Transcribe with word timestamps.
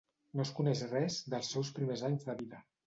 No 0.39 0.45
es 0.47 0.51
coneix 0.59 0.81
res 0.95 1.21
dels 1.35 1.53
seus 1.57 1.73
primers 1.79 2.07
anys 2.11 2.31
de 2.33 2.41
vida. 2.43 2.69